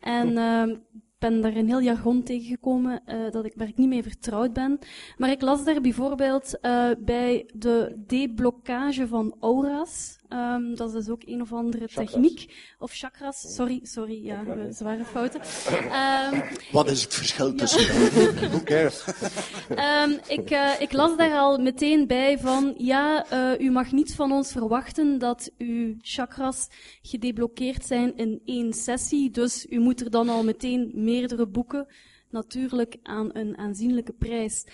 [0.00, 0.76] En uh,
[1.18, 4.78] ben daar een heel jargon tegengekomen dat ik, waar ik niet mee vertrouwd ben.
[5.16, 6.58] Maar ik las daar bijvoorbeeld
[6.98, 10.18] bij de deblokkage van aura's.
[10.28, 12.10] Um, dat is dus ook een of andere chakras.
[12.10, 12.54] techniek.
[12.78, 15.40] Of chakras, sorry, sorry, ja, zware fouten.
[16.32, 17.86] Um, Wat is het verschil tussen
[18.50, 19.04] Who cares?
[19.70, 24.14] um, ik, uh, ik las daar al meteen bij van, ja, uh, u mag niet
[24.14, 26.68] van ons verwachten dat uw chakras
[27.02, 31.86] gedeblokkeerd zijn in één sessie, dus u moet er dan al meteen meerdere boeken,
[32.30, 34.64] natuurlijk aan een aanzienlijke prijs.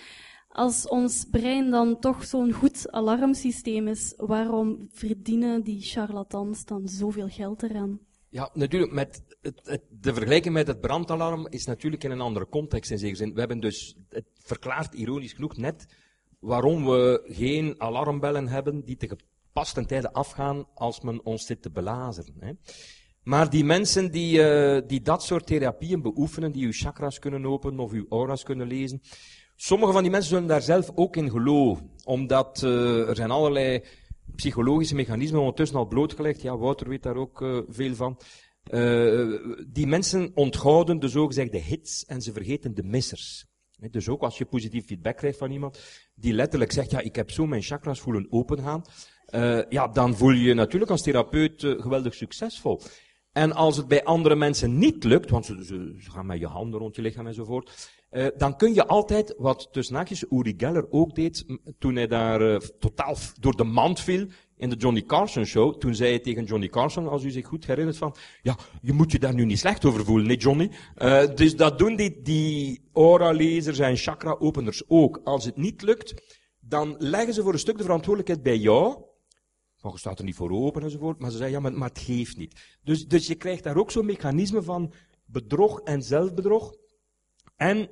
[0.51, 7.29] Als ons brein dan toch zo'n goed alarmsysteem is, waarom verdienen die charlatans dan zoveel
[7.29, 8.01] geld eraan?
[8.29, 12.91] Ja, natuurlijk, met het, de vergelijking met het brandalarm is natuurlijk in een andere context
[12.91, 13.33] in zekere zin.
[13.33, 15.87] We hebben dus, het verklaart ironisch genoeg net
[16.39, 21.71] waarom we geen alarmbellen hebben die te gepaste tijden afgaan als men ons zit te
[21.71, 22.35] belazeren.
[22.39, 22.53] Hè.
[23.23, 27.81] Maar die mensen die, uh, die dat soort therapieën beoefenen, die uw chakras kunnen openen
[27.81, 29.01] of uw aura's kunnen lezen,
[29.63, 33.85] Sommige van die mensen zullen daar zelf ook in geloven, omdat uh, er zijn allerlei
[34.37, 36.43] psychologische mechanismen ondertussen al blootgelegd.
[36.43, 38.19] Ja, Wouter weet daar ook uh, veel van.
[38.71, 43.47] Uh, die mensen onthouden de zogezegde hits en ze vergeten de missers.
[43.91, 45.81] Dus ook als je positief feedback krijgt van iemand
[46.15, 48.83] die letterlijk zegt, ja, ik heb zo mijn chakras voelen opengaan,
[49.69, 52.81] ja, dan voel je je natuurlijk als therapeut geweldig succesvol.
[53.33, 55.65] En als het bij andere mensen niet lukt, want ze,
[56.01, 59.69] ze gaan met je handen rond je lichaam enzovoort, uh, dan kun je altijd, wat
[59.73, 61.45] tussen haakjes Uri Geller ook deed,
[61.79, 65.95] toen hij daar uh, totaal door de mand viel in de Johnny Carson show, toen
[65.95, 69.19] zei hij tegen Johnny Carson, als u zich goed herinnert, van, ja, je moet je
[69.19, 70.71] daar nu niet slecht over voelen, nee Johnny.
[70.97, 75.21] Uh, dus dat doen die, die aura-lezers en chakra-openers ook.
[75.25, 76.15] Als het niet lukt,
[76.61, 79.03] dan leggen ze voor een stuk de verantwoordelijkheid bij jou,
[79.77, 81.99] van je staat er niet voor open enzovoort, maar ze zeggen, ja, maar, maar het
[81.99, 82.79] geeft niet.
[82.83, 84.93] Dus, dus je krijgt daar ook zo'n mechanisme van
[85.25, 86.75] bedrog en zelfbedrog.
[87.57, 87.91] En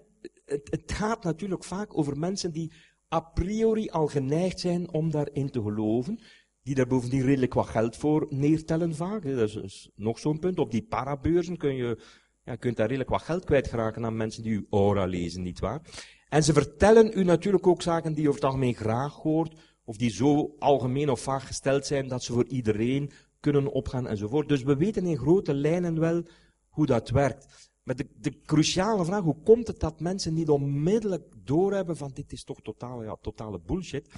[0.48, 2.72] het, gaat natuurlijk vaak over mensen die
[3.14, 6.20] a priori al geneigd zijn om daarin te geloven,
[6.62, 9.22] die daar bovendien redelijk wat geld voor neertellen vaak.
[9.22, 10.58] Dat is, nog zo'n punt.
[10.58, 11.98] Op die parabeurzen kun je,
[12.44, 15.80] ja, kunt daar redelijk wat geld kwijtraken aan mensen die uw aura lezen, nietwaar?
[16.28, 19.96] En ze vertellen u natuurlijk ook zaken die je over het algemeen graag hoort, of
[19.96, 24.48] die zo algemeen of vaag gesteld zijn dat ze voor iedereen kunnen opgaan enzovoort.
[24.48, 26.22] Dus we weten in grote lijnen wel
[26.68, 27.67] hoe dat werkt.
[27.88, 32.32] Maar de, de cruciale vraag, hoe komt het dat mensen niet onmiddellijk doorhebben van dit
[32.32, 34.08] is toch totale, ja, totale bullshit?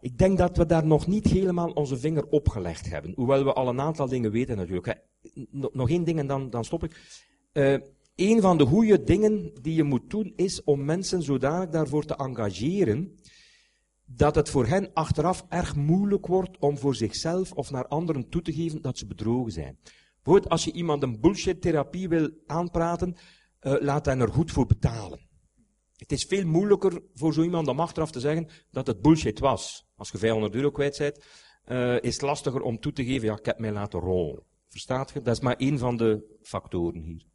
[0.00, 3.12] Ik denk dat we daar nog niet helemaal onze vinger op gelegd hebben.
[3.14, 5.02] Hoewel we al een aantal dingen weten natuurlijk.
[5.50, 7.20] Nog één ding en dan, dan stop ik.
[7.52, 7.78] Uh,
[8.14, 12.16] een van de goede dingen die je moet doen is om mensen zodanig daarvoor te
[12.16, 13.18] engageren
[14.04, 18.42] dat het voor hen achteraf erg moeilijk wordt om voor zichzelf of naar anderen toe
[18.42, 19.78] te geven dat ze bedrogen zijn.
[20.28, 23.16] Bijvoorbeeld als je iemand een bullshit therapie wil aanpraten,
[23.60, 25.28] uh, laat hen er goed voor betalen.
[25.96, 29.90] Het is veel moeilijker voor zo iemand om achteraf te zeggen dat het bullshit was.
[29.96, 31.24] Als je 500 euro kwijt bent,
[31.66, 34.42] uh, is het lastiger om toe te geven, ja, ik heb mij laten rollen.
[34.68, 35.22] Verstaat je?
[35.22, 37.27] Dat is maar één van de factoren hier.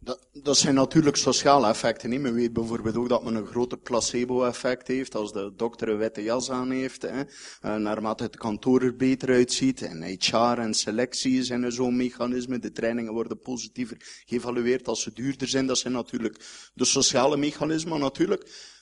[0.00, 2.10] Dat, dat zijn natuurlijk sociale effecten.
[2.10, 2.20] Niet?
[2.20, 6.22] Men weet bijvoorbeeld ook dat men een groter placebo-effect heeft als de dokter een witte
[6.22, 7.02] jas aan heeft.
[7.02, 7.20] Hè.
[7.20, 9.82] Uh, naarmate het kantoor er beter uitziet.
[9.82, 12.58] En HR en selectie zijn zo'n mechanisme.
[12.58, 15.66] De trainingen worden positiever geëvalueerd als ze duurder zijn.
[15.66, 18.76] Dat zijn natuurlijk de sociale mechanismen natuurlijk.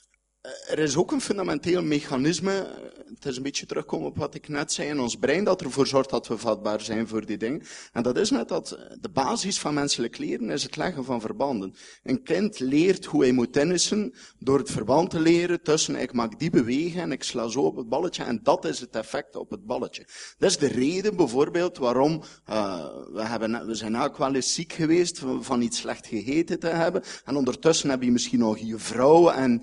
[0.46, 2.66] Eh, er is ook een fundamenteel mechanisme, eh,
[3.14, 5.86] het is een beetje terugkomen op wat ik net zei, in ons brein dat ervoor
[5.86, 7.62] zorgt dat we vatbaar zijn voor die dingen.
[7.92, 11.20] En dat is net dat eh, de basis van menselijk leren is het leggen van
[11.20, 11.74] verbanden.
[12.02, 16.38] Een kind leert hoe hij moet tennissen door het verband te leren tussen ik maak
[16.38, 19.50] die bewegen en ik sla zo op het balletje en dat is het effect op
[19.50, 20.06] het balletje.
[20.38, 25.22] Dat is de reden bijvoorbeeld waarom we, hebben, we zijn ook wel eens ziek geweest
[25.40, 29.62] van iets slecht gegeten te hebben en ondertussen heb je misschien nog je vrouw en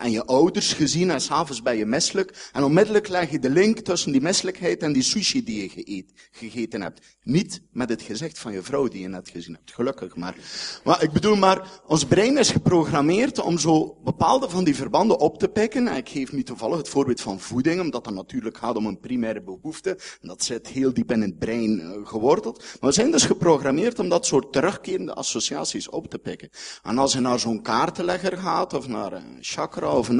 [0.00, 2.50] en je ouders gezien en s'avonds ben je misselijk.
[2.52, 6.12] En onmiddellijk leg je de link tussen die misselijkheid en die sushi die je geëet,
[6.30, 7.16] gegeten hebt.
[7.22, 10.36] Niet met het gezicht van je vrouw die je net gezien hebt, gelukkig maar.
[10.84, 15.38] Maar ik bedoel maar, ons brein is geprogrammeerd om zo bepaalde van die verbanden op
[15.38, 15.88] te pikken.
[15.88, 19.00] En ik geef nu toevallig het voorbeeld van voeding, omdat het natuurlijk gaat om een
[19.00, 19.90] primaire behoefte.
[20.20, 22.58] En dat zit heel diep in het brein uh, geworteld.
[22.58, 26.50] Maar we zijn dus geprogrammeerd om dat soort terugkerende associaties op te pikken.
[26.82, 30.16] En als je naar zo'n kaartenlegger gaat, of naar een chakra of een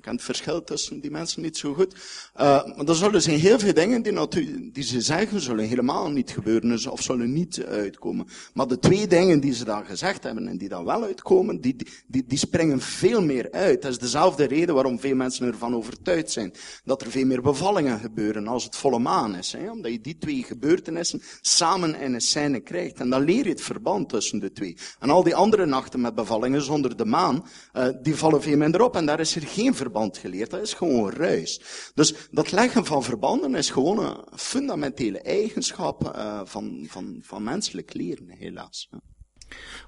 [0.00, 1.94] Je kent het verschil tussen die mensen niet zo goed.
[1.94, 2.40] Uh,
[2.76, 6.90] maar er zullen zijn heel veel dingen die, die ze zeggen, zullen helemaal niet gebeuren
[6.90, 8.26] of zullen niet uitkomen.
[8.54, 11.76] Maar de twee dingen die ze dan gezegd hebben en die dan wel uitkomen, die,
[12.06, 13.82] die, die springen veel meer uit.
[13.82, 16.52] Dat is dezelfde reden waarom veel mensen ervan overtuigd zijn
[16.84, 19.52] dat er veel meer bevallingen gebeuren als het volle maan is.
[19.52, 19.70] Hè?
[19.70, 23.00] Omdat je die twee gebeurtenissen samen in een scène krijgt.
[23.00, 24.76] En dan leer je het verband tussen de twee.
[24.98, 27.44] En al die andere nachten met bevallingen zonder de maan,
[27.76, 30.50] uh, die vallen veel minder op en daar is er geen verband geleerd.
[30.50, 31.60] Dat is gewoon ruis.
[31.94, 37.94] Dus dat leggen van verbanden is gewoon een fundamentele eigenschap uh, van, van, van menselijk
[37.94, 38.88] leren, helaas.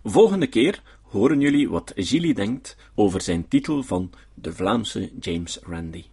[0.02, 6.04] Volgende keer horen jullie wat Gilly denkt over zijn titel van de Vlaamse James Randi.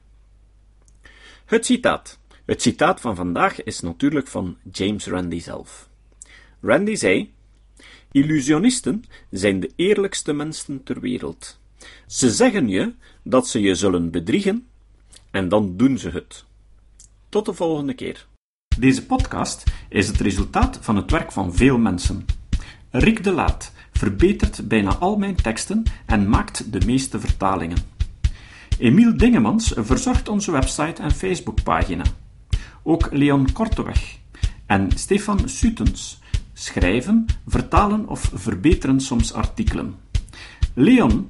[1.46, 2.20] Het citaat.
[2.46, 5.90] Het citaat van vandaag is natuurlijk van James Randi zelf.
[6.62, 7.34] Randi zei:
[8.12, 11.59] Illusionisten zijn de eerlijkste mensen ter wereld.
[12.08, 14.68] Ze zeggen je dat ze je zullen bedriegen
[15.32, 16.46] en dan doen ze het.
[17.30, 18.28] Tot de volgende keer.
[18.78, 22.26] Deze podcast is het resultaat van het werk van veel mensen.
[22.90, 27.78] Rick de Laat verbetert bijna al mijn teksten en maakt de meeste vertalingen.
[28.78, 32.04] Emiel Dingemans verzorgt onze website en Facebookpagina.
[32.84, 34.18] Ook Leon Korteweg
[34.66, 36.20] en Stefan Sutens
[36.54, 39.96] schrijven, vertalen of verbeteren soms artikelen.
[40.74, 41.30] Leon